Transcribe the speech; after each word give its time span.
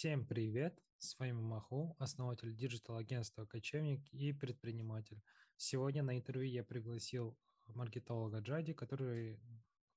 Всем 0.00 0.24
привет! 0.24 0.82
С 0.96 1.18
вами 1.18 1.32
Маху, 1.32 1.94
основатель 1.98 2.56
digital-агентства 2.56 3.44
«Кочевник» 3.44 4.00
и 4.14 4.32
предприниматель. 4.32 5.22
Сегодня 5.58 6.02
на 6.02 6.16
интервью 6.16 6.50
я 6.50 6.64
пригласил 6.64 7.36
маркетолога 7.66 8.38
Джади, 8.38 8.72
который 8.72 9.38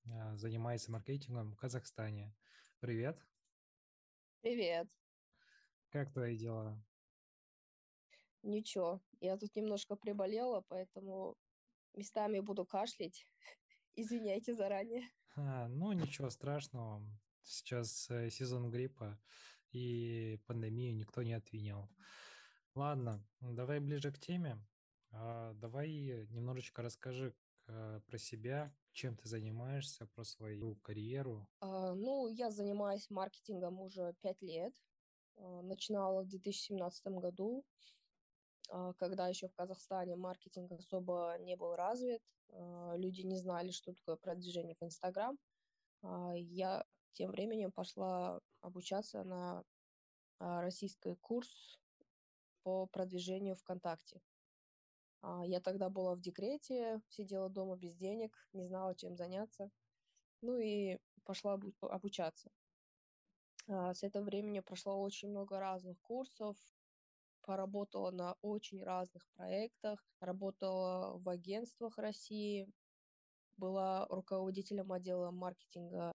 а, 0.05 0.35
занимается 0.35 0.91
маркетингом 0.91 1.53
в 1.53 1.55
Казахстане. 1.55 2.35
Привет! 2.81 3.17
Привет! 4.41 4.89
Как 5.88 6.11
твои 6.11 6.38
дела? 6.38 6.83
Ничего, 8.41 9.01
я 9.21 9.38
тут 9.38 9.55
немножко 9.55 9.95
приболела, 9.95 10.65
поэтому 10.67 11.38
местами 11.93 12.41
буду 12.41 12.65
кашлять. 12.65 13.25
Извиняйте 13.95 14.54
заранее. 14.54 15.09
А, 15.38 15.70
ну, 15.70 15.93
ничего 15.93 16.29
страшного. 16.29 17.01
Сейчас 17.45 18.09
э, 18.09 18.29
сезон 18.29 18.70
гриппа 18.70 19.17
и 19.73 20.39
пандемию 20.45 20.95
никто 20.95 21.23
не 21.23 21.33
отвинил. 21.33 21.89
Ладно, 22.75 23.23
давай 23.41 23.79
ближе 23.79 24.11
к 24.11 24.19
теме. 24.19 24.57
А, 25.11 25.54
давай 25.54 26.27
немножечко 26.31 26.81
расскажи 26.81 27.36
э, 27.68 28.00
про 28.07 28.17
себя, 28.17 28.73
чем 28.91 29.15
ты 29.15 29.29
занимаешься, 29.29 30.07
про 30.07 30.23
свою 30.23 30.75
карьеру. 30.78 31.47
А, 31.59 31.93
ну, 31.93 32.28
я 32.28 32.50
занимаюсь 32.50 33.09
маркетингом 33.09 33.80
уже 33.80 34.16
пять 34.22 34.41
лет. 34.41 34.73
А, 35.38 35.61
начинала 35.61 36.23
в 36.23 36.28
2017 36.28 37.05
году, 37.08 37.64
когда 38.97 39.28
еще 39.28 39.50
в 39.50 39.53
Казахстане 39.53 40.16
маркетинг 40.16 40.72
особо 40.72 41.36
не 41.42 41.55
был 41.58 41.75
развит. 41.75 42.22
Люди 42.95 43.22
не 43.22 43.38
знали, 43.38 43.72
что 43.72 43.94
такое 43.94 44.16
продвижение 44.16 44.75
в 44.80 44.83
Инстаграм. 44.83 45.38
Я 46.33 46.86
тем 47.13 47.31
временем 47.31 47.72
пошла 47.72 48.39
обучаться 48.61 49.23
на 49.23 49.63
а, 50.39 50.61
российский 50.61 51.16
курс 51.16 51.80
по 52.63 52.88
продвижению 52.88 53.55
ВКонтакте. 53.55 54.22
А, 55.22 55.45
я 55.45 55.61
тогда 55.61 55.89
была 55.89 56.16
в 56.16 56.22
декрете, 56.22 57.02
сидела 57.09 57.50
дома 57.50 57.78
без 57.78 57.95
денег, 57.95 58.36
не 58.53 58.66
знала, 58.66 58.95
чем 58.95 59.16
заняться. 59.16 59.70
Ну 60.42 60.58
и 60.58 60.97
пошла 61.23 61.59
обучаться. 61.81 62.52
А, 63.67 63.94
с 63.94 64.03
этого 64.03 64.23
времени 64.23 64.59
прошло 64.59 65.02
очень 65.02 65.30
много 65.30 65.59
разных 65.59 66.00
курсов, 66.02 66.58
поработала 67.42 68.11
на 68.11 68.36
очень 68.42 68.83
разных 68.83 69.25
проектах, 69.36 70.05
работала 70.20 71.17
в 71.17 71.30
агентствах 71.30 71.98
России, 71.98 72.70
была 73.58 74.05
руководителем 74.08 74.92
отдела 74.92 75.31
маркетинга 75.31 76.14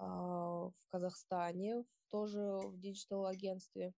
в 0.00 0.74
Казахстане, 0.88 1.84
тоже 2.08 2.40
в 2.40 2.78
digital-агентстве. 2.78 3.94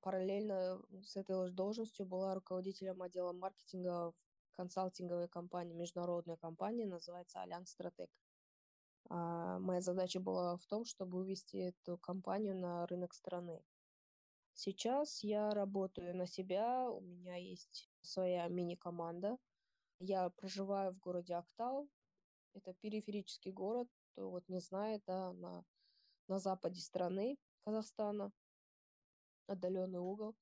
Параллельно 0.00 0.82
с 1.02 1.16
этой 1.16 1.50
должностью 1.50 2.04
была 2.04 2.34
руководителем 2.34 3.00
отдела 3.02 3.32
маркетинга 3.32 4.12
в 4.12 4.52
консалтинговой 4.52 5.28
компании, 5.28 5.74
международная 5.74 6.36
компания, 6.36 6.86
называется 6.86 7.40
Альянс 7.40 7.70
Стратег. 7.70 8.10
А 9.08 9.58
моя 9.58 9.80
задача 9.80 10.20
была 10.20 10.56
в 10.56 10.66
том, 10.66 10.84
чтобы 10.84 11.18
вывести 11.18 11.56
эту 11.56 11.98
компанию 11.98 12.56
на 12.56 12.86
рынок 12.86 13.14
страны. 13.14 13.62
Сейчас 14.52 15.24
я 15.24 15.50
работаю 15.50 16.14
на 16.14 16.26
себя, 16.26 16.88
у 16.90 17.00
меня 17.00 17.36
есть 17.36 17.90
своя 18.02 18.46
мини-команда. 18.48 19.38
Я 19.98 20.28
проживаю 20.30 20.92
в 20.92 20.98
городе 20.98 21.34
Актау, 21.34 21.88
это 22.52 22.74
периферический 22.74 23.52
город, 23.52 23.88
кто 24.14 24.30
вот 24.30 24.48
не 24.48 24.60
знает, 24.60 25.02
да, 25.06 25.32
на, 25.32 25.64
на 26.28 26.38
западе 26.38 26.80
страны 26.80 27.36
Казахстана, 27.64 28.32
отдаленный 29.46 29.98
угол. 29.98 30.36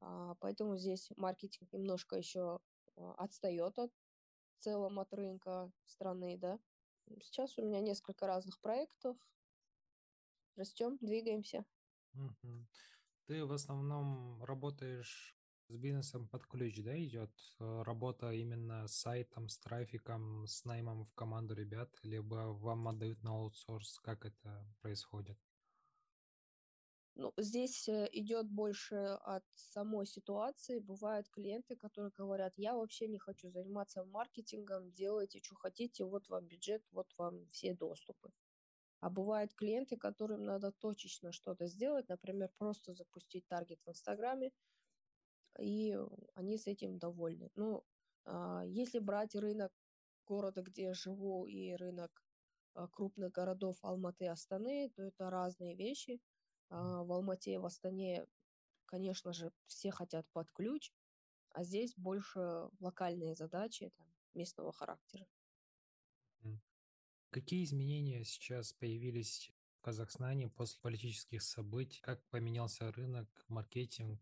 А, 0.00 0.34
поэтому 0.40 0.76
здесь 0.76 1.10
маркетинг 1.16 1.72
немножко 1.72 2.16
еще 2.16 2.60
а, 2.96 3.14
отстает 3.14 3.78
от 3.78 3.92
в 4.56 4.64
целом 4.64 4.98
от 4.98 5.12
рынка 5.12 5.70
страны, 5.84 6.36
да. 6.38 6.58
Сейчас 7.20 7.58
у 7.58 7.62
меня 7.62 7.80
несколько 7.80 8.26
разных 8.26 8.60
проектов. 8.60 9.16
Растем, 10.56 10.96
двигаемся. 11.00 11.64
Ты 13.26 13.44
в 13.44 13.52
основном 13.52 14.42
работаешь 14.44 15.36
с 15.68 15.76
бизнесом 15.76 16.28
под 16.28 16.46
ключ, 16.46 16.82
да, 16.82 16.96
идет 17.02 17.32
э, 17.58 17.82
работа 17.82 18.32
именно 18.32 18.86
с 18.86 18.96
сайтом, 18.96 19.48
с 19.48 19.58
трафиком, 19.58 20.46
с 20.46 20.64
наймом 20.64 21.04
в 21.06 21.14
команду 21.14 21.54
ребят, 21.54 21.90
либо 22.02 22.52
вам 22.52 22.88
отдают 22.88 23.22
на 23.22 23.30
аутсорс, 23.30 23.98
как 24.00 24.26
это 24.26 24.66
происходит? 24.80 25.38
Ну, 27.16 27.32
здесь 27.36 27.88
э, 27.88 28.08
идет 28.12 28.50
больше 28.50 28.96
от 28.96 29.44
самой 29.54 30.04
ситуации. 30.06 30.80
Бывают 30.80 31.28
клиенты, 31.28 31.76
которые 31.76 32.10
говорят, 32.10 32.52
я 32.56 32.74
вообще 32.74 33.06
не 33.06 33.18
хочу 33.18 33.50
заниматься 33.50 34.04
маркетингом, 34.04 34.92
делайте, 34.92 35.40
что 35.40 35.54
хотите, 35.54 36.04
вот 36.04 36.28
вам 36.28 36.46
бюджет, 36.46 36.82
вот 36.90 37.06
вам 37.16 37.46
все 37.46 37.72
доступы. 37.74 38.30
А 39.00 39.10
бывают 39.10 39.54
клиенты, 39.54 39.96
которым 39.96 40.44
надо 40.44 40.72
точечно 40.72 41.30
что-то 41.30 41.66
сделать, 41.66 42.08
например, 42.08 42.50
просто 42.58 42.94
запустить 42.94 43.46
таргет 43.46 43.78
в 43.84 43.90
Инстаграме, 43.90 44.50
и 45.60 45.96
они 46.34 46.58
с 46.58 46.66
этим 46.66 46.98
довольны. 46.98 47.50
Ну, 47.54 47.84
а, 48.24 48.62
если 48.66 48.98
брать 48.98 49.34
рынок 49.34 49.72
города, 50.26 50.62
где 50.62 50.84
я 50.84 50.94
живу, 50.94 51.46
и 51.46 51.72
рынок 51.74 52.22
а, 52.74 52.88
крупных 52.88 53.32
городов 53.32 53.78
Алматы 53.82 54.24
и 54.24 54.28
Астаны, 54.28 54.90
то 54.90 55.02
это 55.02 55.30
разные 55.30 55.76
вещи. 55.76 56.20
А, 56.70 57.02
в 57.02 57.12
Алмате 57.12 57.54
и 57.54 57.58
в 57.58 57.66
Астане, 57.66 58.26
конечно 58.86 59.32
же, 59.32 59.52
все 59.66 59.90
хотят 59.90 60.26
под 60.32 60.50
ключ, 60.52 60.92
а 61.50 61.64
здесь 61.64 61.94
больше 61.96 62.68
локальные 62.80 63.36
задачи 63.36 63.90
там, 63.96 64.12
местного 64.34 64.72
характера. 64.72 65.26
Какие 67.30 67.64
изменения 67.64 68.24
сейчас 68.24 68.72
появились 68.74 69.50
в 69.78 69.80
Казахстане 69.80 70.48
после 70.48 70.80
политических 70.80 71.42
событий? 71.42 72.00
Как 72.00 72.24
поменялся 72.28 72.92
рынок, 72.92 73.28
маркетинг? 73.48 74.20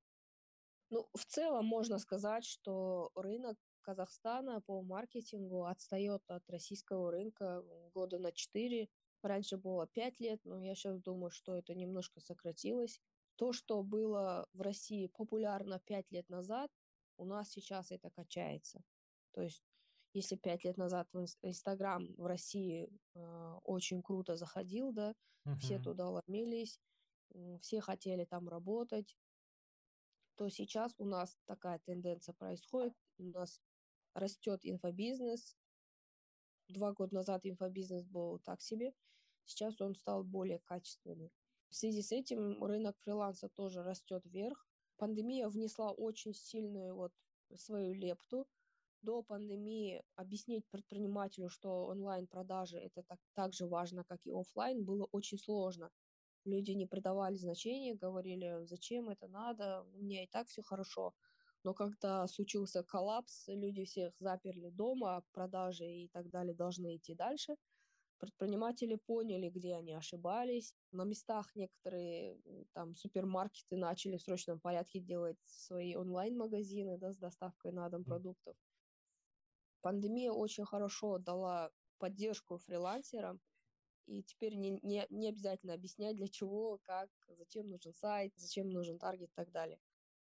Ну, 0.93 1.09
в 1.15 1.25
целом 1.25 1.65
можно 1.65 1.99
сказать, 1.99 2.45
что 2.45 3.11
рынок 3.15 3.57
Казахстана 3.81 4.61
по 4.61 4.83
маркетингу 4.83 5.65
отстает 5.65 6.23
от 6.29 6.49
российского 6.51 7.11
рынка 7.11 7.65
года 7.95 8.19
на 8.19 8.31
4. 8.31 8.91
Раньше 9.23 9.57
было 9.57 9.87
5 9.87 10.21
лет, 10.21 10.41
но 10.45 10.59
я 10.59 10.75
сейчас 10.75 11.01
думаю, 11.01 11.31
что 11.31 11.57
это 11.57 11.75
немножко 11.75 12.21
сократилось. 12.21 13.01
То, 13.37 13.55
что 13.55 13.83
было 13.83 14.47
в 14.53 14.61
России 14.61 15.07
популярно 15.07 15.81
5 15.81 16.11
лет 16.11 16.29
назад, 16.29 16.71
у 17.17 17.25
нас 17.25 17.49
сейчас 17.49 17.91
это 17.91 18.11
качается. 18.11 18.85
То 19.33 19.41
есть 19.41 19.65
если 20.13 20.37
пять 20.37 20.63
лет 20.65 20.77
назад 20.77 21.09
в 21.15 21.25
Инстаграм 21.41 22.07
в 22.19 22.27
России 22.27 22.91
э, 23.15 23.55
очень 23.65 24.03
круто 24.03 24.37
заходил, 24.37 24.93
да, 24.93 25.15
uh-huh. 25.47 25.57
все 25.59 25.79
туда 25.79 26.11
ломились, 26.11 26.79
все 27.63 27.81
хотели 27.81 28.27
там 28.27 28.47
работать, 28.47 29.17
то 30.37 30.49
сейчас 30.49 30.95
у 30.99 31.05
нас 31.05 31.39
такая 31.47 31.79
тенденция 31.81 32.35
происходит. 32.35 32.95
У 33.19 33.25
нас 33.25 33.61
растет 34.15 34.61
инфобизнес. 34.63 35.57
Два 36.69 36.93
года 36.93 37.15
назад 37.15 37.45
инфобизнес 37.45 38.05
был 38.05 38.39
так 38.41 38.63
себе. 38.63 38.93
Сейчас 39.45 39.81
он 39.81 39.95
стал 39.95 40.25
более 40.25 40.61
качественным. 40.61 41.31
В 41.69 41.75
связи 41.75 42.03
с 42.03 42.13
этим 42.13 42.63
рынок 42.63 42.97
фриланса 43.01 43.49
тоже 43.49 43.83
растет 43.83 44.25
вверх. 44.25 44.67
Пандемия 44.97 45.49
внесла 45.49 45.91
очень 45.93 46.35
сильную 46.35 46.95
вот 46.95 47.13
свою 47.57 47.93
лепту. 47.93 48.47
До 49.01 49.23
пандемии 49.23 50.05
объяснить 50.15 50.65
предпринимателю, 50.71 51.49
что 51.49 51.87
онлайн-продажи 51.87 52.79
это 52.79 53.03
так, 53.03 53.19
так 53.35 53.53
же 53.53 53.67
важно, 53.67 54.05
как 54.05 54.21
и 54.25 54.31
офлайн, 54.31 54.85
было 54.85 55.09
очень 55.11 55.39
сложно 55.39 55.91
люди 56.45 56.73
не 56.73 56.87
придавали 56.87 57.37
значения, 57.37 57.95
говорили, 57.95 58.65
зачем 58.65 59.09
это 59.09 59.29
надо, 59.29 59.83
у 59.95 59.99
меня 59.99 60.25
и 60.25 60.27
так 60.27 60.49
все 60.49 60.63
хорошо. 60.63 61.15
Но 61.65 61.75
когда 61.75 62.27
случился 62.27 62.83
коллапс, 62.83 63.49
люди 63.49 63.85
всех 63.85 64.15
заперли 64.19 64.71
дома, 64.71 65.23
продажи 65.33 65.87
и 65.87 66.09
так 66.09 66.29
далее 66.31 66.55
должны 66.55 66.97
идти 66.97 67.15
дальше. 67.15 67.57
Предприниматели 68.19 68.95
поняли, 68.95 69.49
где 69.49 69.75
они 69.75 69.95
ошибались. 69.95 70.75
На 70.93 71.05
местах 71.05 71.55
некоторые 71.55 72.41
там 72.73 72.95
супермаркеты 72.95 73.77
начали 73.77 74.17
в 74.17 74.23
срочном 74.23 74.61
порядке 74.61 75.01
делать 75.01 75.39
свои 75.45 75.97
онлайн-магазины 75.97 76.99
да, 76.99 77.13
с 77.13 77.17
доставкой 77.17 77.73
на 77.73 77.89
дом 77.89 78.05
продуктов. 78.05 78.57
Пандемия 79.81 80.31
очень 80.31 80.65
хорошо 80.65 81.19
дала 81.19 81.71
поддержку 81.99 82.59
фрилансерам, 82.59 83.41
и 84.07 84.23
теперь 84.23 84.55
не, 84.57 84.79
не, 84.83 85.07
не 85.11 85.29
обязательно 85.29 85.75
объяснять, 85.75 86.17
для 86.17 86.29
чего, 86.29 86.79
как, 86.83 87.11
зачем 87.29 87.69
нужен 87.69 87.95
сайт, 87.95 88.33
зачем 88.37 88.69
нужен 88.71 88.99
таргет 88.99 89.31
и 89.31 89.35
так 89.35 89.51
далее. 89.51 89.79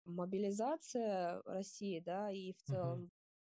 Мобилизация 0.06 1.42
России, 1.45 2.00
да, 2.00 2.31
и 2.31 2.54
в 2.54 2.62
целом 2.63 3.04
uh-huh. 3.04 3.10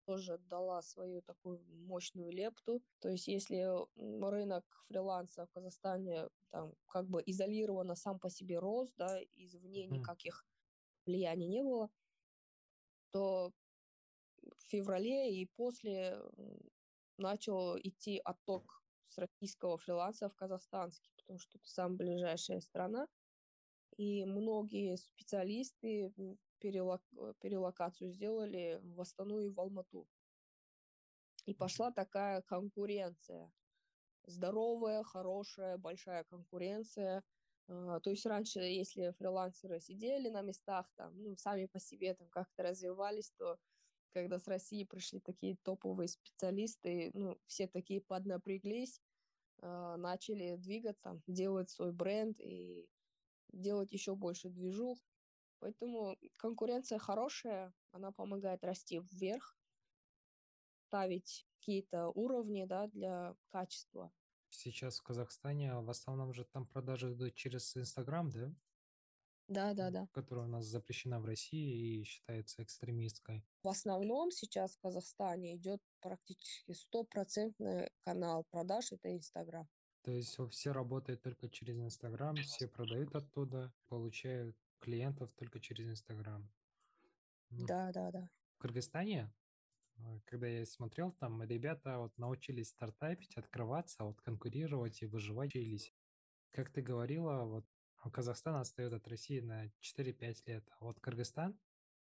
тоже 0.07 0.39
дала 0.39 0.83
свою 0.83 1.23
такую 1.23 1.61
мощную 1.87 2.31
лепту. 2.31 2.83
То 3.01 3.09
есть 3.09 3.27
если 3.27 3.67
рынок 3.97 4.65
фриланса 4.87 5.47
в 5.47 5.51
Казахстане 5.51 6.29
там 6.51 6.75
как 6.87 7.09
бы 7.09 7.23
изолированно 7.27 7.97
сам 7.97 8.21
по 8.21 8.31
себе 8.31 8.59
рос, 8.59 8.93
да, 8.97 9.21
извне 9.35 9.87
mm. 9.87 9.89
никаких 9.89 10.47
влияний 11.07 11.49
не 11.49 11.63
было, 11.63 11.91
то 13.11 13.53
в 14.43 14.63
феврале 14.69 15.35
и 15.35 15.47
после 15.57 16.21
начал 17.17 17.77
идти 17.79 18.21
отток 18.25 18.84
с 19.15 19.19
российского 19.19 19.79
фриланса 19.79 20.29
в 20.29 20.35
казахстанский, 20.35 21.11
потому 21.17 21.39
что 21.39 21.59
это 21.59 21.69
самая 21.69 21.97
ближайшая 21.97 22.61
страна. 22.61 23.07
И 23.97 24.25
многие 24.25 24.97
специалисты 24.97 26.13
перелок, 26.59 27.03
перелокацию 27.41 28.11
сделали 28.11 28.81
в 28.83 29.01
Астану 29.01 29.39
и 29.41 29.51
в 29.51 29.61
Алмату. 29.61 30.09
И 31.47 31.55
пошла 31.55 31.93
такая 31.93 32.43
конкуренция. 32.43 33.53
Здоровая, 34.27 35.03
хорошая, 35.05 35.77
большая 35.77 36.25
конкуренция. 36.25 37.23
А, 37.69 38.01
то 38.01 38.11
есть 38.11 38.27
раньше, 38.27 38.61
если 38.61 39.13
фрилансеры 39.19 39.81
сидели 39.81 40.29
на 40.29 40.43
местах, 40.43 40.91
там, 40.97 41.23
ну, 41.23 41.37
сами 41.37 41.67
по 41.67 41.79
себе 41.79 42.15
там 42.15 42.29
как-то 42.31 42.63
развивались, 42.63 43.31
то 43.39 43.59
когда 44.15 44.39
с 44.39 44.47
России 44.47 44.85
пришли 44.85 45.21
такие 45.21 45.57
топовые 45.63 46.09
специалисты, 46.09 47.11
ну, 47.15 47.39
все 47.47 47.67
такие 47.67 48.01
поднапряглись, 48.01 48.99
э, 48.99 49.04
начали 49.61 50.56
двигаться, 50.56 51.21
делать 51.27 51.71
свой 51.71 51.93
бренд 51.93 52.39
и 52.41 52.87
делать 53.53 53.93
еще 53.93 54.15
больше 54.15 54.49
движух. 54.49 54.99
Поэтому 55.61 56.17
конкуренция 56.37 56.99
хорошая, 56.99 57.73
она 57.93 58.12
помогает 58.12 58.62
расти 58.65 59.01
вверх, 59.11 59.56
ставить 60.89 61.47
какие-то 61.59 62.09
уровни 62.09 62.65
да, 62.65 62.89
для 62.89 63.35
качества. 63.49 64.12
Сейчас 64.51 64.99
в 64.99 65.03
Казахстане 65.03 65.75
в 65.81 65.91
основном 65.91 66.33
же 66.33 66.45
там 66.45 66.67
продажи 66.67 67.12
идут 67.12 67.35
через 67.35 67.77
Инстаграм, 67.77 68.31
да? 68.31 68.55
Да, 69.49 69.75
да, 69.75 69.91
да. 69.91 70.08
Которая 70.12 70.46
у 70.46 70.49
нас 70.49 70.67
запрещена 70.67 71.20
в 71.20 71.25
России 71.25 72.00
и 72.00 72.05
считается 72.05 72.62
экстремистской. 72.62 73.44
В 73.62 73.69
основном 73.69 74.31
сейчас 74.31 74.76
в 74.76 74.81
Казахстане 74.81 75.56
идет 75.56 75.81
практически 76.00 76.73
стопроцентный 76.73 77.91
канал 78.05 78.44
продаж– 78.50 78.93
это 78.93 79.12
Инстаграм. 79.12 79.69
То 80.02 80.12
есть 80.12 80.38
все 80.50 80.73
работают 80.73 81.23
только 81.23 81.49
через 81.49 81.79
Инстаграм, 81.79 82.37
все 82.37 82.69
продают 82.69 83.14
оттуда, 83.14 83.73
получают 83.88 84.56
клиентов 84.81 85.32
только 85.32 85.61
через 85.61 85.88
Инстаграм. 85.88 86.46
Да, 87.50 87.91
да, 87.93 88.11
да. 88.11 88.29
В 88.56 88.58
Кыргызстане, 88.58 89.32
э, 89.96 90.20
когда 90.26 90.46
я 90.46 90.67
смотрел, 90.67 91.12
там 91.12 91.43
ребята 91.43 91.99
вот 91.99 92.17
научились 92.19 92.69
стартапить, 92.69 93.37
открываться, 93.37 94.05
вот 94.05 94.20
конкурировать 94.20 95.02
и 95.02 95.06
выживать 95.06 95.55
учились. 95.55 95.94
Как 96.50 96.70
ты 96.70 96.82
говорила, 96.82 97.44
вот 97.44 97.64
Казахстан 98.11 98.56
отстает 98.56 98.93
от 98.93 99.06
России 99.09 99.41
на 99.41 99.67
4-5 99.81 100.43
лет, 100.47 100.69
а 100.79 100.85
вот 100.85 101.01
Кыргызстан 101.01 101.59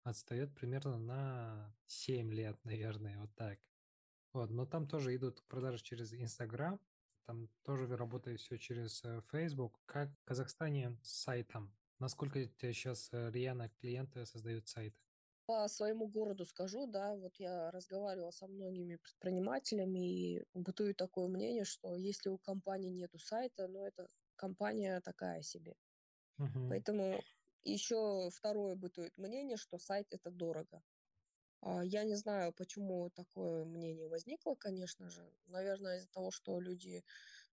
отстает 0.02 0.54
примерно 0.54 0.98
на 0.98 1.74
7 1.86 2.32
лет, 2.32 2.58
наверное, 2.64 3.18
вот 3.20 3.34
так. 3.34 3.58
Вот, 4.32 4.50
но 4.50 4.64
там 4.66 4.86
тоже 4.86 5.14
идут 5.16 5.42
продажи 5.48 5.82
через 5.82 6.14
Инстаграм, 6.14 6.80
там 7.26 7.48
тоже 7.62 7.96
работает 7.96 8.40
все 8.40 8.58
через 8.58 9.04
э, 9.04 9.22
Facebook. 9.30 9.80
Как 9.86 10.10
в 10.10 10.24
Казахстане 10.24 10.98
с 11.02 11.22
сайтом? 11.22 11.72
Насколько 11.98 12.48
сейчас 12.60 13.08
э, 13.12 13.30
рьяно 13.30 13.68
клиенты 13.80 14.24
создают 14.26 14.68
сайты? 14.68 14.96
По 15.46 15.68
своему 15.68 16.06
городу 16.06 16.44
скажу, 16.44 16.86
да, 16.86 17.14
вот 17.16 17.34
я 17.36 17.70
разговаривала 17.72 18.30
со 18.30 18.46
многими 18.46 18.96
предпринимателями 18.96 20.36
и 20.36 20.44
бытует 20.54 20.96
такое 20.96 21.28
мнение, 21.28 21.64
что 21.64 21.96
если 21.96 22.30
у 22.30 22.38
компании 22.38 22.90
нету 22.90 23.18
сайта, 23.18 23.66
ну 23.66 23.84
это 23.84 24.06
компания 24.40 25.00
такая 25.00 25.42
себе. 25.42 25.74
Uh-huh. 26.38 26.68
Поэтому 26.70 27.20
еще 27.64 28.30
второе 28.30 28.74
бытует 28.74 29.16
мнение, 29.18 29.56
что 29.56 29.78
сайт 29.78 30.06
это 30.10 30.30
дорого. 30.30 30.82
А, 31.60 31.84
я 31.84 32.04
не 32.04 32.14
знаю, 32.14 32.52
почему 32.52 33.10
такое 33.10 33.64
мнение 33.64 34.08
возникло, 34.08 34.54
конечно 34.54 35.10
же. 35.10 35.30
Наверное, 35.46 35.98
из-за 35.98 36.08
того, 36.08 36.30
что 36.30 36.60
люди 36.60 37.04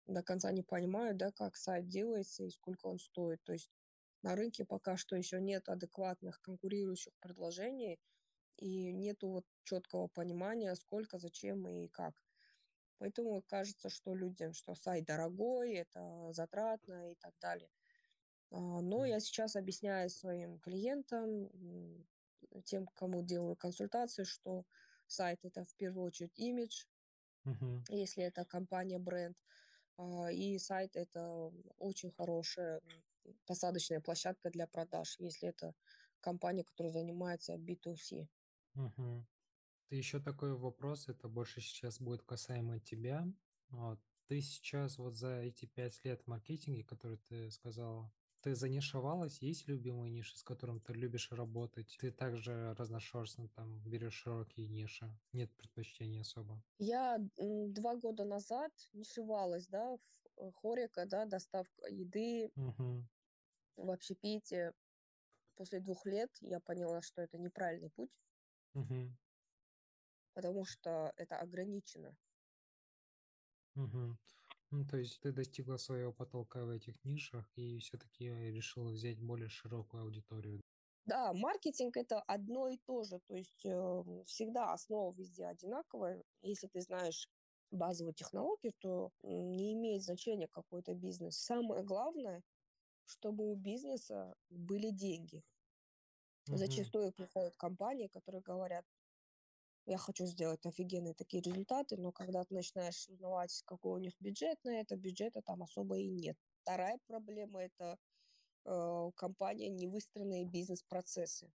до 0.05 0.23
конца 0.23 0.51
не 0.51 0.63
понимают, 0.63 1.17
да, 1.17 1.31
как 1.31 1.57
сайт 1.57 1.89
делается 1.89 2.43
и 2.43 2.49
сколько 2.49 2.87
он 2.87 2.99
стоит. 2.99 3.43
То 3.43 3.53
есть 3.53 3.69
на 4.23 4.35
рынке 4.35 4.65
пока 4.65 4.95
что 4.97 5.15
еще 5.17 5.41
нет 5.41 5.67
адекватных 5.69 6.41
конкурирующих 6.41 7.13
предложений 7.19 7.99
и 8.57 8.93
нету 8.93 9.29
вот 9.29 9.45
четкого 9.63 10.07
понимания, 10.07 10.75
сколько, 10.75 11.19
зачем 11.19 11.67
и 11.67 11.87
как. 11.89 12.13
Поэтому 12.99 13.43
кажется, 13.43 13.89
что 13.89 14.15
людям, 14.15 14.53
что 14.53 14.75
сайт 14.75 15.05
дорогой, 15.05 15.73
это 15.73 16.31
затратно 16.31 17.11
и 17.11 17.15
так 17.15 17.33
далее. 17.39 17.69
А, 18.51 18.81
но 18.81 19.05
я 19.05 19.19
сейчас 19.19 19.55
объясняю 19.55 20.09
своим 20.09 20.59
клиентам, 20.59 21.49
тем, 22.65 22.87
кому 22.87 23.23
делаю 23.23 23.55
консультации, 23.55 24.23
что 24.23 24.65
сайт 25.05 25.39
это 25.43 25.65
в 25.65 25.75
первую 25.75 26.05
очередь 26.05 26.37
имидж, 26.37 26.85
uh-huh. 27.45 27.83
если 27.89 28.23
это 28.23 28.45
компания 28.45 28.99
бренд, 28.99 29.37
а, 29.97 30.31
и 30.31 30.57
сайт 30.57 30.95
это 30.95 31.51
очень 31.77 32.11
хорошая 32.11 32.81
посадочная 33.45 33.99
площадка 33.99 34.49
для 34.49 34.67
продаж, 34.67 35.15
если 35.19 35.49
это 35.49 35.73
компания, 36.21 36.63
которая 36.63 36.93
занимается 36.93 37.55
B2C. 37.55 38.27
Uh-huh. 38.75 39.23
Еще 39.89 40.19
такой 40.19 40.53
вопрос, 40.53 41.07
это 41.07 41.29
больше 41.29 41.61
сейчас 41.61 42.01
будет 42.01 42.21
касаемо 42.23 42.79
тебя. 42.79 43.25
Вот. 43.69 43.99
Ты 44.27 44.41
сейчас 44.41 44.97
вот 44.97 45.15
за 45.15 45.39
эти 45.39 45.65
пять 45.65 46.03
лет 46.03 46.21
в 46.21 46.27
маркетинге, 46.27 46.83
которые 46.83 47.17
ты 47.29 47.49
сказала, 47.51 48.11
ты 48.41 48.53
занишевалась? 48.53 49.41
Есть 49.41 49.67
любимые 49.69 50.11
ниши, 50.11 50.37
с 50.37 50.43
которым 50.43 50.81
ты 50.81 50.93
любишь 50.93 51.31
работать? 51.31 51.97
Ты 52.01 52.11
также 52.11 52.73
разношерстно 52.75 53.47
там 53.49 53.79
берешь 53.85 54.15
широкие 54.15 54.67
ниши? 54.67 55.09
Нет 55.31 55.55
предпочтений 55.55 56.21
особо? 56.21 56.61
Я 56.79 57.17
два 57.37 57.95
года 57.95 58.25
назад 58.25 58.71
нишевалась, 58.91 59.67
да, 59.67 59.97
в 60.35 60.51
хорика, 60.51 61.05
да, 61.05 61.25
доставка 61.25 61.87
еды 61.87 62.51
угу. 62.55 63.05
в 63.77 63.89
общепите. 63.89 64.73
После 65.55 65.79
двух 65.79 66.05
лет 66.05 66.29
я 66.41 66.59
поняла, 66.59 67.01
что 67.01 67.21
это 67.21 67.37
неправильный 67.37 67.89
путь. 67.89 68.11
Угу 68.73 69.15
потому 70.37 70.65
что 70.65 71.11
это 71.17 71.39
ограничено. 71.39 72.15
Угу. 73.75 74.17
Ну, 74.69 74.85
то 74.85 74.97
есть 74.97 75.19
ты 75.19 75.31
достигла 75.31 75.77
своего 75.77 76.13
потолка 76.13 76.63
в 76.63 76.69
этих 76.69 77.03
нишах 77.03 77.51
и 77.57 77.79
все-таки 77.79 78.25
решила 78.51 78.91
взять 78.91 79.19
более 79.19 79.49
широкую 79.49 80.03
аудиторию. 80.03 80.61
Да, 81.05 81.33
маркетинг 81.33 81.97
это 81.97 82.21
одно 82.21 82.69
и 82.69 82.77
то 82.85 83.03
же. 83.03 83.19
То 83.27 83.35
есть 83.35 83.65
э, 83.65 84.03
всегда 84.27 84.73
основа 84.73 85.11
везде 85.15 85.47
одинаковая. 85.47 86.23
Если 86.43 86.67
ты 86.67 86.81
знаешь 86.81 87.27
базовую 87.71 88.13
технологию, 88.13 88.73
то 88.77 89.09
не 89.23 89.73
имеет 89.73 90.03
значения 90.03 90.47
какой-то 90.47 90.93
бизнес. 90.93 91.39
Самое 91.39 91.83
главное, 91.83 92.43
чтобы 93.05 93.51
у 93.51 93.55
бизнеса 93.55 94.35
были 94.49 94.91
деньги. 94.91 95.43
Угу. 96.47 96.57
Зачастую 96.57 97.11
приходят 97.11 97.55
компании, 97.55 98.07
которые 98.07 98.43
говорят, 98.43 98.85
я 99.87 99.97
хочу 99.97 100.25
сделать 100.25 100.65
офигенные 100.65 101.13
такие 101.13 101.41
результаты, 101.41 101.95
но 101.97 102.11
когда 102.11 102.43
ты 102.43 102.53
начинаешь 102.53 103.07
узнавать, 103.07 103.63
какой 103.65 103.93
у 103.93 104.03
них 104.03 104.13
бюджет 104.19 104.57
на 104.63 104.81
это, 104.81 104.97
бюджета 104.97 105.41
там 105.41 105.63
особо 105.63 105.97
и 105.97 106.09
нет. 106.09 106.37
Вторая 106.61 106.99
проблема– 107.07 107.63
это 107.63 107.97
э, 108.65 109.11
компания 109.15 109.69
невыстроенные 109.69 110.45
бизнес-процессы. 110.45 111.49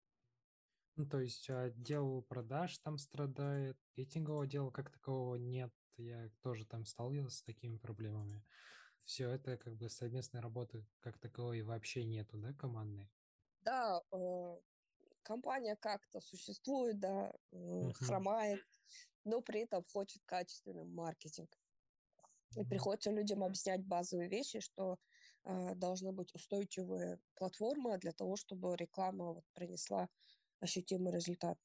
Ну, 0.95 1.05
то 1.05 1.19
есть 1.19 1.50
отдел 1.50 2.21
продаж 2.23 2.77
там 2.79 2.97
страдает, 2.97 3.77
маркетингового 3.97 4.43
отдела 4.43 4.71
как 4.71 4.91
такового 4.91 5.35
нет. 5.35 5.73
Я 5.97 6.29
тоже 6.41 6.65
там 6.65 6.85
сталкивался 6.85 7.39
с 7.39 7.43
такими 7.43 7.77
проблемами. 7.77 8.43
Все 9.03 9.29
это 9.29 9.57
как 9.57 9.75
бы 9.75 9.89
совместной 9.89 10.39
работы 10.39 10.85
как 11.01 11.17
таковой 11.17 11.63
вообще 11.63 12.05
нету, 12.05 12.38
да, 12.38 12.53
командной? 12.53 13.09
Да, 13.61 14.01
э, 14.11 14.57
компания 15.23 15.75
как-то 15.75 16.21
существует, 16.21 16.99
да, 16.99 17.31
uh-huh. 17.51 17.93
хромает, 17.93 18.63
но 19.23 19.41
при 19.41 19.61
этом 19.61 19.83
хочет 19.91 20.21
качественный 20.25 20.85
маркетинг. 20.85 21.49
И 22.57 22.65
приходится 22.65 23.11
людям 23.11 23.43
объяснять 23.43 23.85
базовые 23.85 24.27
вещи, 24.27 24.59
что 24.59 24.97
э, 25.43 25.75
должна 25.75 26.11
быть 26.11 26.33
устойчивая 26.35 27.17
платформа 27.35 27.97
для 27.97 28.11
того, 28.11 28.35
чтобы 28.35 28.75
реклама 28.75 29.33
вот, 29.33 29.45
принесла 29.53 30.09
ощутимый 30.59 31.13
результат. 31.13 31.57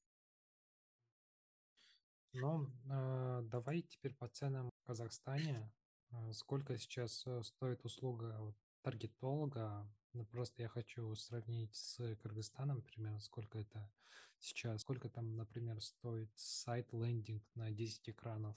Ну, 2.33 2.67
э, 2.91 3.43
давай 3.45 3.83
теперь 3.83 4.15
по 4.15 4.29
ценам 4.29 4.71
в 4.71 4.87
Казахстане. 4.87 5.73
Э, 6.11 6.33
сколько 6.33 6.79
сейчас 6.79 7.27
э, 7.27 7.43
стоит 7.43 7.85
услуга 7.85 8.37
вот, 8.39 8.55
таргетолога 8.87 9.93
Ну, 10.13 10.25
просто 10.27 10.63
я 10.63 10.69
хочу 10.69 11.15
сравнить 11.17 11.75
с 11.75 12.17
Кыргызстаном 12.17 12.83
примерно, 12.83 13.21
сколько 13.21 13.59
это 13.59 13.93
сейчас, 14.39 14.81
сколько 14.83 15.09
там, 15.11 15.37
например, 15.37 15.83
стоит 15.83 16.31
сайт-лендинг 16.37 17.45
на 17.55 17.71
10 17.71 18.09
экранов. 18.11 18.57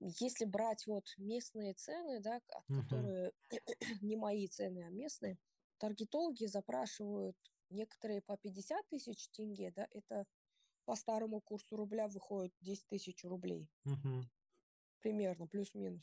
Если 0.00 0.44
брать 0.44 0.86
вот 0.86 1.14
местные 1.18 1.74
цены, 1.74 2.20
да, 2.20 2.40
Мгм. 2.68 3.12
которые 3.12 3.32
не 4.02 4.16
мои 4.16 4.46
цены, 4.48 4.84
а 4.86 4.90
местные, 4.90 5.38
таргетологи 5.78 6.46
запрашивают 6.46 7.36
некоторые 7.68 8.20
по 8.22 8.36
50 8.36 8.88
тысяч 8.88 9.28
тенге, 9.30 9.70
да, 9.70 9.86
это 9.90 10.26
по 10.86 10.96
старому 10.96 11.40
курсу 11.40 11.76
рубля 11.76 12.08
выходит 12.08 12.54
10 12.60 12.88
тысяч 12.88 13.24
рублей. 13.24 13.70
Мгм. 13.84 14.22
Примерно, 15.02 15.46
плюс-минус. 15.46 16.02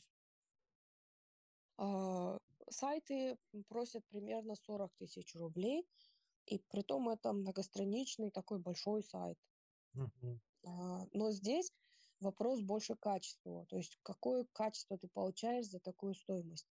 А, 1.76 2.38
сайты 2.70 3.38
просят 3.68 4.06
примерно 4.08 4.54
40 4.54 4.92
тысяч 4.98 5.34
рублей, 5.34 5.86
и 6.46 6.58
при 6.70 6.82
том 6.82 7.08
это 7.08 7.32
многостраничный 7.32 8.30
такой 8.30 8.58
большой 8.58 9.02
сайт. 9.02 9.38
А, 10.64 11.06
но 11.12 11.30
здесь 11.30 11.72
вопрос 12.20 12.60
больше 12.60 12.96
качества, 12.96 13.66
то 13.66 13.76
есть 13.76 13.98
какое 14.02 14.46
качество 14.52 14.98
ты 14.98 15.08
получаешь 15.08 15.66
за 15.66 15.80
такую 15.80 16.14
стоимость. 16.14 16.66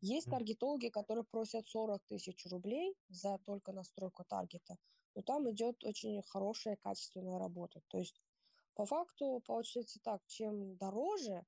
Есть 0.00 0.30
таргетологи, 0.30 0.88
которые 0.88 1.24
просят 1.24 1.66
40 1.66 2.04
тысяч 2.06 2.46
рублей 2.46 2.94
за 3.08 3.38
только 3.38 3.72
настройку 3.72 4.24
таргета, 4.24 4.76
но 5.14 5.22
там 5.22 5.50
идет 5.50 5.82
очень 5.84 6.22
хорошая 6.22 6.76
качественная 6.76 7.38
работа. 7.38 7.80
То 7.88 7.98
есть 7.98 8.20
по 8.74 8.86
факту 8.86 9.42
получается 9.44 9.98
так, 10.04 10.24
чем 10.26 10.76
дороже, 10.76 11.44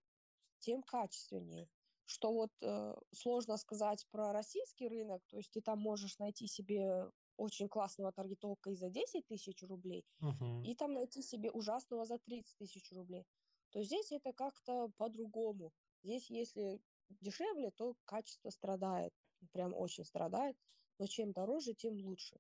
тем 0.59 0.83
качественнее. 0.83 1.69
Что 2.12 2.33
вот 2.33 2.50
э, 2.62 2.95
сложно 3.14 3.57
сказать 3.57 4.07
про 4.11 4.33
российский 4.33 4.88
рынок, 4.88 5.23
то 5.29 5.37
есть 5.37 5.50
ты 5.52 5.61
там 5.61 5.79
можешь 5.79 6.19
найти 6.19 6.47
себе 6.49 7.11
очень 7.37 7.69
классного 7.69 8.12
таргетолога 8.12 8.71
и 8.73 8.76
за 8.76 8.90
10 8.90 9.26
тысяч 9.26 9.62
рублей, 9.62 10.05
Мгм. 10.21 10.71
и 10.71 10.75
там 10.75 10.93
найти 10.95 11.23
себе 11.23 11.50
ужасного 11.52 12.05
за 12.07 12.19
30 12.19 12.57
тысяч 12.59 12.93
рублей. 12.93 13.26
То 13.71 13.83
здесь 13.83 14.12
это 14.12 14.33
как-то 14.33 14.88
по-другому. 14.97 15.73
Здесь, 16.02 16.31
если 16.31 16.81
дешевле, 17.11 17.71
то 17.71 17.97
качество 18.05 18.50
страдает, 18.50 19.12
прям 19.52 19.75
очень 19.75 20.05
страдает, 20.05 20.57
но 20.99 21.07
чем 21.07 21.33
дороже, 21.33 21.75
тем 21.75 21.95
лучше. 21.97 22.38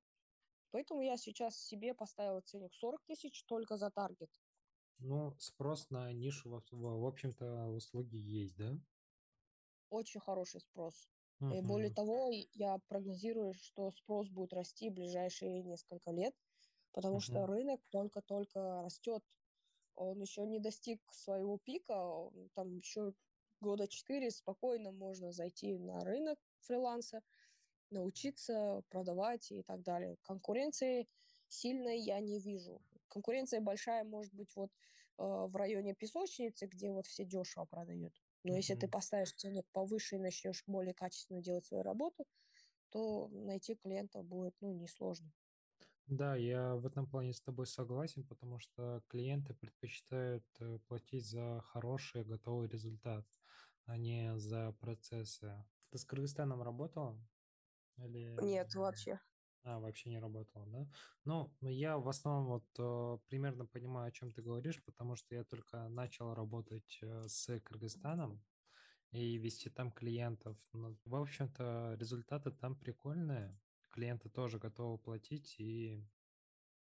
Поэтому 0.72 1.02
я 1.02 1.16
сейчас 1.18 1.56
себе 1.58 1.94
поставила 1.94 2.40
ценник 2.42 2.74
40 2.74 3.04
тысяч 3.04 3.44
только 3.44 3.76
за 3.76 3.90
таргет. 3.90 4.30
Ну, 4.98 5.34
спрос 5.40 5.90
на 5.90 6.12
нишу, 6.12 6.48
в 6.70 7.04
общем-то, 7.06 7.66
услуги 7.68 8.16
есть, 8.16 8.56
да? 8.56 8.78
Очень 9.90 10.20
хороший 10.20 10.60
спрос. 10.60 11.08
И 11.48 11.60
более 11.60 11.90
того, 11.90 12.30
я 12.54 12.78
прогнозирую, 12.88 13.54
что 13.54 13.90
спрос 13.90 14.30
будет 14.30 14.52
расти 14.52 14.88
в 14.90 14.94
ближайшие 14.94 15.62
несколько 15.62 16.12
лет, 16.12 16.34
потому 16.92 17.20
что 17.20 17.44
Мгм. 17.44 17.46
рынок 17.46 17.80
только-только 17.90 18.82
растет. 18.82 19.24
Он 19.94 20.20
еще 20.20 20.46
не 20.46 20.60
достиг 20.60 21.02
своего 21.12 21.58
пика, 21.58 22.30
там 22.54 22.76
еще 22.76 23.14
года 23.60 23.88
четыре 23.88 24.30
спокойно 24.30 24.92
можно 24.92 25.32
зайти 25.32 25.78
на 25.78 26.04
рынок 26.04 26.38
фриланса, 26.60 27.22
научиться 27.90 28.82
продавать 28.90 29.50
и 29.52 29.62
так 29.62 29.82
далее. 29.82 30.16
Конкуренции 30.22 31.08
сильной 31.48 31.98
я 32.00 32.20
не 32.20 32.40
вижу. 32.40 32.82
Конкуренция 33.08 33.60
большая 33.60 34.04
может 34.04 34.34
быть 34.34 34.54
вот 34.56 34.70
э, 35.18 35.22
в 35.24 35.56
районе 35.56 35.94
песочницы, 35.94 36.66
где 36.66 36.92
вот 36.92 37.06
все 37.06 37.24
дешево 37.24 37.66
продают. 37.66 38.14
Но 38.42 38.56
если 38.56 38.74
ты 38.74 38.88
поставишь 38.88 39.32
ценник 39.34 39.66
повыше 39.72 40.16
и 40.16 40.18
начнешь 40.18 40.62
более 40.66 40.94
качественно 40.94 41.42
делать 41.42 41.64
свою 41.64 41.82
работу, 41.82 42.24
то 42.90 43.28
найти 43.28 43.74
клиента 43.76 44.22
будет 44.22 44.54
ну, 44.60 44.72
несложно. 44.72 45.30
Да, 46.06 46.34
я 46.34 46.74
в 46.74 46.86
этом 46.86 47.06
плане 47.06 47.32
с 47.32 47.40
тобой 47.40 47.66
согласен, 47.66 48.24
потому 48.24 48.58
что 48.58 49.02
клиенты 49.08 49.54
предпочитают 49.54 50.44
э, 50.58 50.78
платить 50.88 51.24
за 51.24 51.60
хороший 51.66 52.24
готовый 52.24 52.68
результат, 52.68 53.24
а 53.84 53.96
не 53.96 54.36
за 54.36 54.72
процессы. 54.80 55.64
Ты 55.90 55.98
с 55.98 56.04
Кыргызстаном 56.04 56.62
работала? 56.62 57.16
Или 57.98 58.36
Нет, 58.42 58.74
вообще. 58.74 59.20
А, 59.62 59.78
вообще 59.78 60.10
не 60.10 60.18
работала, 60.18 60.66
да? 60.66 60.88
Ну, 61.24 61.52
я 61.60 61.98
в 61.98 62.08
основном 62.08 62.46
вот 62.46 62.66
э, 62.78 63.18
примерно 63.28 63.66
понимаю, 63.66 64.08
о 64.08 64.12
чем 64.12 64.32
ты 64.32 64.42
говоришь, 64.42 64.82
потому 64.84 65.16
что 65.16 65.34
я 65.34 65.44
только 65.44 65.88
начал 65.88 66.34
работать 66.34 66.98
э, 67.02 67.24
с 67.28 67.60
Кыргызстаном 67.60 68.42
и 69.12 69.36
вести 69.38 69.70
там 69.70 69.92
клиентов. 69.92 70.56
Ну, 70.72 70.96
в 71.04 71.14
общем-то, 71.16 71.96
результаты 71.98 72.50
там 72.50 72.76
прикольные. 72.76 73.58
Клиенты 73.90 74.28
тоже 74.28 74.58
готовы 74.58 74.98
платить, 74.98 75.56
и 75.58 76.04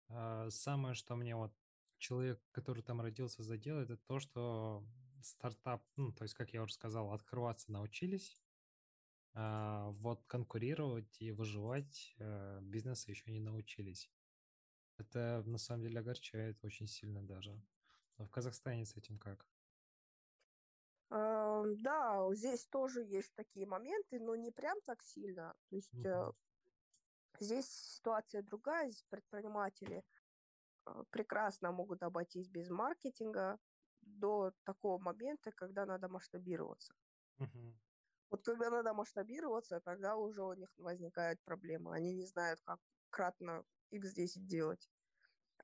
а, 0.08 0.48
Самое, 0.50 0.94
что 0.94 1.16
мне 1.16 1.36
вот 1.36 1.52
человек, 1.98 2.40
который 2.50 2.82
там 2.82 3.00
родился, 3.00 3.42
задел, 3.42 3.78
это 3.78 3.96
то, 3.96 4.20
что 4.20 4.84
стартап, 5.22 5.84
ну, 5.96 6.12
то 6.12 6.24
есть, 6.24 6.34
как 6.34 6.52
я 6.52 6.62
уже 6.62 6.74
сказал, 6.74 7.12
открываться 7.12 7.72
научились, 7.72 8.36
вот 9.34 10.24
конкурировать 10.26 11.20
и 11.20 11.32
выживать 11.32 12.14
э, 12.18 12.60
бизнесы 12.62 13.10
еще 13.10 13.30
не 13.32 13.40
научились. 13.40 14.10
Это 14.98 15.42
на 15.46 15.58
самом 15.58 15.82
деле 15.82 16.00
огорчает 16.00 16.64
очень 16.64 16.86
сильно 16.88 17.22
даже. 17.26 17.62
А 18.18 18.24
в 18.26 18.30
Казахстане 18.30 18.86
с 18.86 18.96
этим 18.96 19.18
как? 19.18 19.48
А, 21.10 21.62
Да, 21.78 22.28
здесь 22.34 22.66
тоже 22.66 23.02
есть 23.02 23.34
такие 23.34 23.66
моменты, 23.66 24.20
но 24.20 24.34
не 24.36 24.50
прям 24.50 24.80
так 24.82 25.02
сильно. 25.02 25.54
То 25.70 25.76
есть 25.76 25.92
Мгм. 25.92 26.32
здесь 27.38 27.68
ситуация 27.68 28.42
другая, 28.42 28.90
здесь 28.90 29.04
предприниматели 29.08 30.04
э, 30.86 31.04
прекрасно 31.10 31.72
могут 31.72 32.02
обойтись 32.04 32.48
без 32.48 32.70
маркетинга 32.70 33.58
до 34.02 34.52
такого 34.64 34.98
момента, 35.02 35.52
когда 35.52 35.86
надо 35.86 36.08
масштабироваться. 36.08 36.94
Мгм. 37.38 37.74
Вот 38.30 38.44
когда 38.44 38.70
надо 38.70 38.94
масштабироваться, 38.94 39.80
тогда 39.80 40.16
уже 40.16 40.42
у 40.42 40.52
них 40.54 40.68
возникают 40.78 41.40
проблемы. 41.44 41.94
Они 41.94 42.12
не 42.12 42.26
знают, 42.26 42.60
как 42.64 42.80
кратно 43.10 43.64
x10 43.90 44.46
делать. 44.46 44.90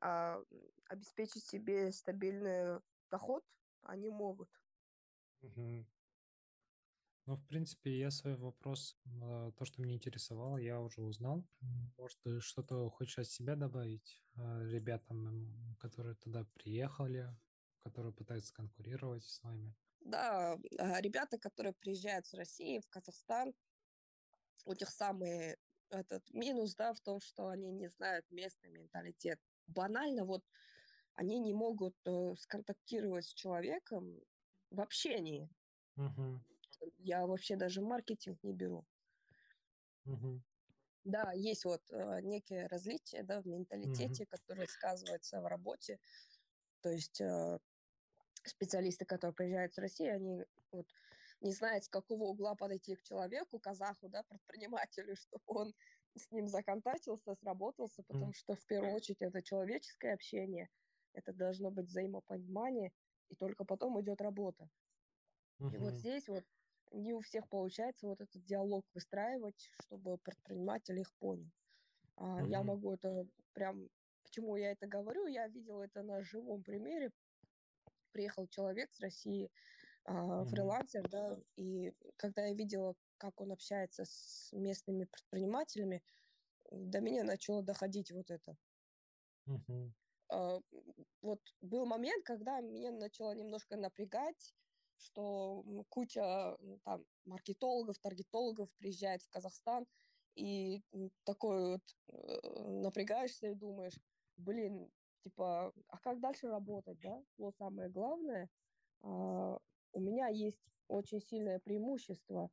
А 0.01 0.41
обеспечить 0.89 1.45
себе 1.45 1.93
стабильный 1.93 2.81
доход 3.11 3.45
они 3.83 4.11
могут. 4.11 4.51
Мгм. 5.43 5.85
Ну, 7.27 7.37
в 7.37 7.47
принципе, 7.47 7.99
я 7.99 8.11
свой 8.11 8.37
вопрос, 8.37 8.99
э, 9.05 9.53
то, 9.57 9.65
что 9.65 9.81
меня 9.83 9.95
интересовало, 9.95 10.57
я 10.57 10.81
уже 10.81 11.03
узнал. 11.03 11.47
Может, 11.97 12.19
ты 12.23 12.41
что-то 12.41 12.89
хочешь 12.91 13.19
от 13.19 13.29
себя 13.29 13.57
добавить 13.57 14.23
э, 14.37 14.69
ребятам, 14.69 15.77
которые 15.79 16.17
туда 16.17 16.45
приехали, 16.55 17.37
которые 17.85 18.13
пытаются 18.13 18.53
конкурировать 18.53 19.25
с 19.25 19.43
вами? 19.43 19.75
Да, 20.01 20.59
а, 20.79 21.01
ребята, 21.01 21.39
которые 21.39 21.73
приезжают 21.75 22.27
с 22.27 22.35
России 22.35 22.81
в 22.81 22.89
Казахстан, 22.89 23.55
у 24.65 24.73
них 24.73 24.89
самый 24.91 25.57
этот 25.91 26.31
минус, 26.33 26.75
да, 26.77 26.95
в 26.95 27.01
том, 27.01 27.21
что 27.21 27.49
они 27.49 27.71
не 27.73 27.89
знают 27.89 28.31
местный 28.31 28.71
менталитет. 28.71 29.41
Банально 29.67 30.25
вот 30.25 30.45
они 31.15 31.39
не 31.41 31.55
могут 31.55 31.97
э, 32.07 32.35
сконтактировать 32.39 33.27
с 33.27 33.35
человеком 33.35 34.21
в 34.71 34.81
общении. 34.81 35.51
Мгм. 35.97 36.41
Я 36.99 37.27
вообще 37.27 37.57
даже 37.57 37.81
маркетинг 37.81 38.43
не 38.43 38.53
беру. 38.53 38.87
Мгм. 40.05 40.43
Да, 41.05 41.33
есть 41.33 41.65
вот 41.65 41.83
э, 41.91 42.21
некие 42.23 42.67
различия, 42.67 43.23
да, 43.23 43.41
в 43.41 43.47
менталитете, 43.47 44.27
которые 44.27 44.69
сказываются 44.69 45.41
в 45.41 45.47
работе. 45.47 45.99
То 46.83 46.91
есть 46.91 47.21
э, 47.21 47.59
специалисты, 48.45 49.05
которые 49.05 49.35
приезжают 49.35 49.75
с 49.75 49.79
России, 49.79 50.07
они 50.09 50.45
вот 50.73 50.87
не 51.41 51.53
знают, 51.53 51.85
с 51.85 51.89
какого 51.89 52.25
угла 52.25 52.55
подойти 52.55 52.97
к 52.97 53.03
человеку, 53.03 53.59
казаху, 53.59 54.09
да, 54.09 54.23
предпринимателю, 54.29 55.17
чтобы 55.17 55.45
он 55.47 55.75
с 56.15 56.31
ним 56.31 56.49
законтактился, 56.49 57.35
сработался, 57.35 58.03
потому 58.03 58.33
что 58.33 58.55
в 58.57 58.65
первую 58.67 58.95
очередь 58.95 59.23
это 59.23 59.43
человеческое 59.43 60.15
общение, 60.15 60.69
это 61.13 61.33
должно 61.33 61.71
быть 61.71 61.87
взаимопонимание, 61.87 62.93
и 63.29 63.37
только 63.37 63.65
потом 63.65 64.01
идет 64.01 64.21
работа. 64.21 64.69
И 65.71 65.79
вот 65.79 65.97
здесь 65.99 66.29
вот 66.29 66.45
не 66.93 67.13
у 67.15 67.21
всех 67.21 67.49
получается 67.49 68.07
вот 68.07 68.21
этот 68.21 68.45
диалог 68.45 68.85
выстраивать, 68.95 69.71
чтобы 69.83 70.19
предприниматель 70.19 70.99
их 70.99 71.13
понял. 71.19 71.51
А 72.17 72.43
я 72.45 72.63
Мгм. 72.63 72.67
могу 72.67 72.93
это 72.95 73.27
прям... 73.55 73.89
Почему 74.23 74.57
я 74.57 74.73
это 74.73 74.87
говорю? 74.87 75.27
Я 75.27 75.49
видела 75.49 75.83
это 75.83 76.03
на 76.03 76.23
живом 76.23 76.63
примере. 76.63 77.11
Приехал 78.13 78.49
человек 78.49 78.93
с 78.93 79.01
России, 79.01 79.51
а, 80.05 80.45
фрилансер, 80.47 81.09
да, 81.09 81.39
и 81.57 81.93
когда 82.17 82.47
я 82.47 82.55
видела, 82.55 82.97
как 83.19 83.41
он 83.41 83.53
общается 83.53 84.05
с 84.05 84.51
местными 84.53 85.05
предпринимателями, 85.05 86.03
до 86.71 87.01
меня 87.01 87.25
начало 87.25 87.63
доходить 87.63 88.11
вот 88.13 88.31
это. 88.31 88.57
А, 90.29 90.61
Вот 91.23 91.41
был 91.61 91.87
момент, 91.87 92.25
когда 92.25 92.61
меня 92.61 92.93
начало 92.93 93.33
немножко 93.33 93.77
напрягать, 93.77 94.55
что 94.97 95.65
куча 95.89 96.57
там 96.85 97.05
маркетологов, 97.25 97.99
таргетологов 97.99 98.71
приезжает 98.79 99.23
в 99.23 99.31
Казахстан, 99.31 99.87
и 100.37 100.83
такой 101.25 101.73
вот 101.73 101.83
э, 102.09 102.69
напрягаешься 102.83 103.49
и 103.49 103.55
думаешь, 103.55 103.99
блин, 104.37 104.91
типа, 105.23 105.73
а 105.89 105.99
как 105.99 106.21
дальше 106.21 106.49
работать, 106.49 106.99
да? 107.01 107.23
Но 107.39 107.53
самое 107.53 107.89
главное, 107.89 108.49
а, 109.03 109.59
у 109.93 110.01
меня 110.01 110.29
есть 110.29 110.61
очень 110.89 111.21
сильное 111.21 111.59
преимущество. 111.59 112.51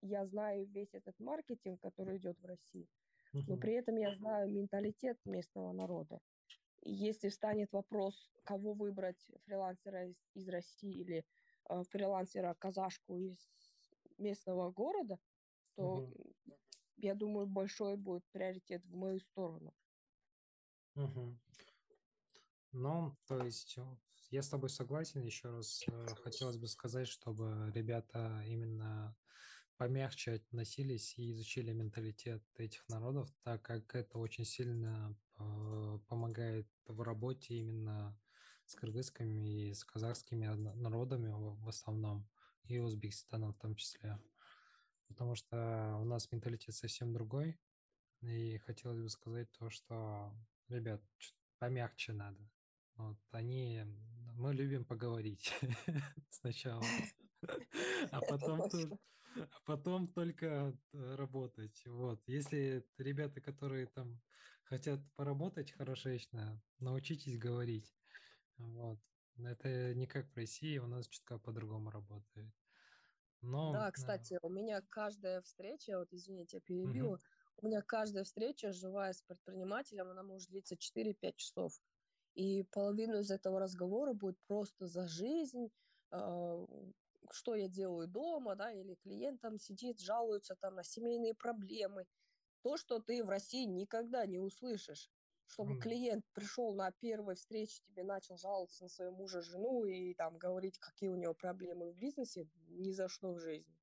Я 0.00 0.26
знаю 0.26 0.66
весь 0.66 0.92
этот 0.94 1.18
маркетинг, 1.18 1.80
который 1.80 2.18
идет 2.18 2.38
в 2.40 2.44
России, 2.44 2.88
но 3.32 3.56
при 3.56 3.74
этом 3.74 3.96
я 3.96 4.14
знаю 4.14 4.50
менталитет 4.50 5.18
местного 5.24 5.72
народа. 5.72 6.20
И 6.82 6.92
если 6.92 7.30
встанет 7.30 7.72
вопрос, 7.72 8.30
кого 8.44 8.74
выбрать, 8.74 9.30
фрилансера 9.46 10.06
из, 10.06 10.16
из 10.34 10.48
России 10.48 10.92
или 10.92 11.24
э, 11.70 11.82
фрилансера 11.84 12.54
казашку 12.58 13.16
из 13.18 13.38
местного 14.18 14.70
города, 14.70 15.18
то 15.76 16.02
угу. 16.02 16.34
я 16.96 17.14
думаю, 17.14 17.46
большой 17.46 17.96
будет 17.96 18.24
приоритет 18.32 18.84
в 18.84 18.94
мою 18.94 19.18
сторону. 19.18 19.72
Угу. 20.96 21.36
Ну, 22.74 23.16
то 23.28 23.38
есть 23.38 23.78
я 24.30 24.42
с 24.42 24.48
тобой 24.48 24.68
согласен. 24.68 25.22
Еще 25.22 25.48
раз 25.48 25.84
э, 25.86 26.06
хотелось 26.24 26.56
бы 26.56 26.66
сказать, 26.66 27.06
чтобы 27.06 27.70
ребята 27.72 28.42
именно 28.48 29.16
помягче 29.76 30.32
относились 30.32 31.16
и 31.16 31.30
изучили 31.30 31.72
менталитет 31.72 32.42
этих 32.56 32.88
народов, 32.88 33.30
так 33.44 33.62
как 33.62 33.94
это 33.94 34.18
очень 34.18 34.44
сильно 34.44 35.16
э, 35.38 35.98
помогает 36.08 36.68
в 36.86 37.00
работе 37.02 37.54
именно 37.54 38.18
с 38.66 38.74
кыргызскими 38.74 39.68
и 39.68 39.72
с 39.72 39.84
казахскими 39.84 40.46
народами 40.74 41.30
в 41.30 41.68
основном, 41.68 42.28
и 42.64 42.80
Узбекистаном 42.80 43.52
в 43.52 43.58
том 43.58 43.76
числе. 43.76 44.18
Потому 45.06 45.36
что 45.36 45.96
у 46.00 46.04
нас 46.04 46.32
менталитет 46.32 46.74
совсем 46.74 47.12
другой, 47.12 47.56
и 48.20 48.58
хотелось 48.58 49.00
бы 49.00 49.08
сказать 49.08 49.48
то, 49.52 49.70
что, 49.70 50.34
ребят, 50.68 51.00
помягче 51.60 52.12
надо. 52.12 52.50
Вот 52.96 53.18
они, 53.32 53.82
мы 54.34 54.54
любим 54.54 54.84
поговорить 54.84 55.52
сначала, 56.30 56.84
а 58.12 58.20
потом, 58.20 58.62
а 59.36 59.60
потом 59.64 60.08
только 60.08 60.76
э, 60.92 61.14
работать. 61.16 61.82
Вот, 61.86 62.22
если 62.26 62.86
ребята, 62.98 63.40
которые 63.40 63.86
там 63.86 64.20
хотят 64.64 65.00
поработать 65.16 65.72
хорошечно, 65.72 66.62
научитесь 66.78 67.36
говорить. 67.38 67.94
Вот, 68.58 69.00
это 69.38 69.94
не 69.94 70.06
как 70.06 70.30
в 70.30 70.36
России, 70.36 70.78
у 70.78 70.86
нас 70.86 71.08
чутка 71.08 71.38
по-другому 71.38 71.90
работает. 71.90 72.52
Но, 73.40 73.72
да, 73.72 73.90
кстати, 73.90 74.38
у 74.40 74.48
меня 74.48 74.80
каждая 74.88 75.42
встреча, 75.42 75.98
вот 75.98 76.12
извините, 76.12 76.58
я 76.58 76.60
перебила, 76.60 77.14
угу. 77.14 77.22
у 77.58 77.66
меня 77.66 77.82
каждая 77.82 78.24
встреча 78.24 78.72
живая 78.72 79.12
с 79.12 79.20
предпринимателем, 79.22 80.08
она 80.08 80.22
может 80.22 80.48
длиться 80.48 80.76
4-5 80.76 81.34
часов. 81.36 81.72
И 82.34 82.64
половину 82.64 83.18
из 83.18 83.30
этого 83.30 83.60
разговора 83.60 84.12
будет 84.12 84.38
просто 84.46 84.86
за 84.86 85.06
жизнь, 85.06 85.70
а, 86.10 86.66
что 87.30 87.54
я 87.54 87.68
делаю 87.68 88.08
дома, 88.08 88.56
да, 88.56 88.72
или 88.72 88.94
клиент 88.96 89.40
там 89.40 89.58
сидит, 89.58 90.00
жалуется 90.00 90.56
там 90.56 90.74
на 90.74 90.84
семейные 90.84 91.34
проблемы. 91.34 92.06
То, 92.62 92.76
что 92.76 92.98
ты 92.98 93.22
в 93.22 93.28
России 93.28 93.64
никогда 93.64 94.26
не 94.26 94.38
услышишь. 94.38 95.10
Чтобы 95.46 95.74
mm. 95.74 95.78
клиент 95.80 96.24
пришел 96.32 96.74
на 96.74 96.90
первой 96.90 97.34
встрече, 97.34 97.82
тебе 97.86 98.02
начал 98.02 98.38
жаловаться 98.38 98.84
на 98.84 98.88
своего 98.88 99.14
мужа, 99.14 99.42
жену 99.42 99.84
и 99.84 100.14
там 100.14 100.38
говорить, 100.38 100.78
какие 100.78 101.10
у 101.10 101.16
него 101.16 101.34
проблемы 101.34 101.92
в 101.92 101.96
бизнесе, 101.98 102.48
ни 102.68 102.90
за 102.92 103.08
что 103.08 103.32
в 103.32 103.40
жизни. 103.40 103.76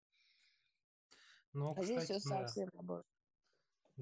Ну, 1.53 1.71
а 1.71 1.75
кстати, 1.75 2.03
здесь 2.03 2.03
все 2.03 2.19
совсем 2.19 2.65
да. 2.65 2.71
наоборот. 2.77 3.05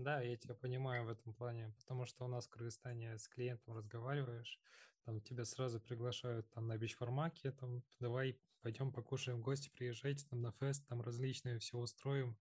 Да, 0.03 0.21
я 0.21 0.37
тебя 0.37 0.55
понимаю 0.55 1.03
в 1.03 1.09
этом 1.09 1.33
плане, 1.33 1.73
потому 1.77 2.05
что 2.05 2.23
у 2.23 2.29
нас 2.29 2.47
в 2.47 2.49
Кыргызстане 2.49 3.17
с 3.17 3.27
клиентом 3.27 3.75
разговариваешь, 3.75 4.57
там 5.03 5.19
тебя 5.19 5.43
сразу 5.43 5.81
приглашают 5.81 6.49
там 6.51 6.67
на 6.67 6.77
бичфармаке, 6.77 7.51
там 7.51 7.83
давай 7.99 8.39
пойдем 8.61 8.93
покушаем 8.93 9.41
гости, 9.41 9.69
приезжайте 9.69 10.25
там 10.25 10.41
на 10.41 10.53
фест, 10.53 10.87
там 10.87 11.01
различные 11.01 11.59
все 11.59 11.77
устроим. 11.77 12.37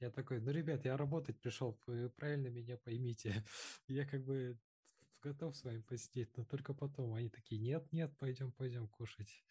Я 0.00 0.10
такой, 0.10 0.40
ну, 0.40 0.52
ребят, 0.52 0.86
я 0.86 0.96
работать 0.96 1.38
пришел, 1.38 1.78
вы 1.86 2.08
правильно 2.08 2.48
меня 2.48 2.78
поймите. 2.78 3.44
Я 3.86 4.06
как 4.06 4.24
бы 4.24 4.58
готов 5.20 5.54
с 5.54 5.64
вами 5.64 5.82
посидеть, 5.82 6.36
но 6.36 6.44
только 6.44 6.74
потом. 6.74 7.14
Они 7.14 7.28
такие, 7.28 7.60
нет, 7.60 7.92
нет, 7.92 8.16
пойдем, 8.18 8.52
пойдем 8.52 8.88
кушать. 8.88 9.44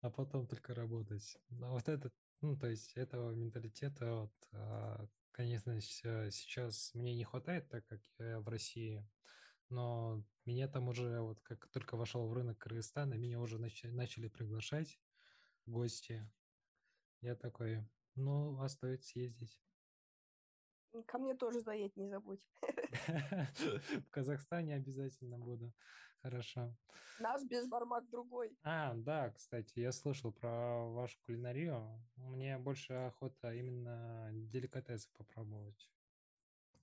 А 0.00 0.08
потом 0.08 0.46
только 0.46 0.74
работать. 0.74 1.36
Но 1.50 1.72
вот 1.72 1.88
этот, 1.88 2.14
ну, 2.40 2.56
то 2.56 2.68
есть 2.68 2.92
этого 2.94 3.32
менталитета 3.32 4.14
вот, 4.14 4.32
а, 4.52 5.06
Конечно, 5.32 5.80
сейчас 5.80 6.90
мне 6.94 7.14
не 7.14 7.24
хватает, 7.24 7.68
так 7.70 7.86
как 7.86 8.00
я 8.18 8.38
в 8.40 8.48
России, 8.48 9.08
но 9.70 10.22
меня 10.44 10.68
там 10.68 10.88
уже, 10.88 11.20
вот 11.22 11.40
как 11.42 11.68
только 11.68 11.96
вошел 11.96 12.28
в 12.28 12.34
рынок 12.34 12.58
Кыргызстана, 12.58 13.14
меня 13.14 13.40
уже 13.40 13.58
начали 13.58 14.28
приглашать 14.28 15.00
в 15.66 15.70
гости. 15.70 16.30
Я 17.22 17.34
такой, 17.36 17.88
ну, 18.14 18.60
а 18.60 18.68
стоит 18.68 19.04
съездить. 19.04 19.58
Ко 21.06 21.18
мне 21.18 21.34
тоже 21.34 21.60
заедь, 21.60 21.96
не 21.96 22.08
забудь. 22.08 22.46
В 22.62 24.10
Казахстане 24.10 24.74
обязательно 24.74 25.38
буду. 25.38 25.72
Хорошо. 26.22 26.74
Наш 27.18 27.42
безбармак 27.44 28.08
другой. 28.10 28.56
А, 28.62 28.94
да, 28.94 29.30
кстати, 29.30 29.80
я 29.80 29.90
слышал 29.90 30.32
про 30.32 30.86
вашу 30.90 31.18
кулинарию. 31.22 32.00
Мне 32.16 32.58
больше 32.58 32.92
охота 32.92 33.52
именно 33.52 34.30
деликатесы 34.32 35.08
попробовать 35.16 35.90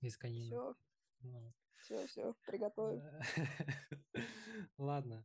из 0.00 0.16
конины. 0.18 0.46
Все, 0.46 0.76
ну. 1.22 1.52
все, 1.78 2.06
все, 2.06 2.34
приготовим. 2.46 3.02
Ладно. 4.78 5.24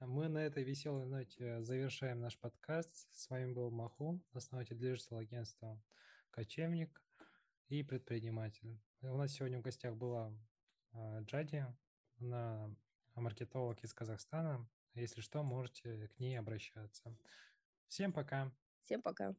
Мы 0.00 0.28
на 0.28 0.38
этой 0.38 0.64
веселой 0.64 1.06
ноте 1.06 1.62
завершаем 1.62 2.20
наш 2.20 2.36
подкаст. 2.36 3.08
С 3.14 3.30
вами 3.30 3.52
был 3.52 3.70
Маху, 3.70 4.20
основатель 4.32 4.76
digital 4.76 5.18
агентства 5.18 5.80
«Кочевник» 6.32 7.00
и 7.72 7.82
предприниматель. 7.82 8.78
У 9.00 9.16
нас 9.16 9.32
сегодня 9.32 9.58
в 9.58 9.62
гостях 9.62 9.96
была 9.96 10.30
а, 10.92 11.20
Джади. 11.20 11.64
Она 12.20 12.70
маркетолог 13.14 13.82
из 13.82 13.94
Казахстана. 13.94 14.68
Если 14.92 15.22
что, 15.22 15.42
можете 15.42 16.08
к 16.08 16.18
ней 16.18 16.38
обращаться. 16.38 17.16
Всем 17.88 18.12
пока. 18.12 18.52
Всем 18.84 19.00
пока. 19.00 19.34